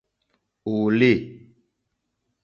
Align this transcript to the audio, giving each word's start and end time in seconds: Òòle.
Òòle. 0.71 1.11